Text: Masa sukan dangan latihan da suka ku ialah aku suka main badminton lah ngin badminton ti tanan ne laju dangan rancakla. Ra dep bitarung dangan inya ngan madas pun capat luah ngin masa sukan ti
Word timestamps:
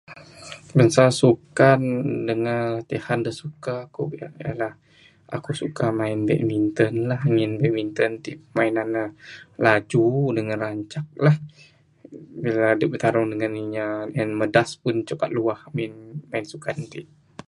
Masa 0.77 1.05
sukan 1.21 1.81
dangan 2.27 2.59
latihan 2.75 3.19
da 3.25 3.31
suka 3.41 3.75
ku 3.95 4.03
ialah 4.43 4.73
aku 5.35 5.49
suka 5.61 5.85
main 5.99 6.19
badminton 6.29 6.93
lah 7.11 7.21
ngin 7.33 7.51
badminton 7.61 8.11
ti 8.23 8.31
tanan 8.55 8.87
ne 8.95 9.05
laju 9.65 10.05
dangan 10.35 10.59
rancakla. 10.63 11.31
Ra 12.61 12.69
dep 12.79 12.89
bitarung 12.93 13.27
dangan 13.31 13.53
inya 13.63 13.87
ngan 14.13 14.29
madas 14.41 14.69
pun 14.81 14.95
capat 15.07 15.29
luah 15.37 15.59
ngin 15.73 15.93
masa 16.29 16.49
sukan 16.51 16.77
ti 16.91 17.01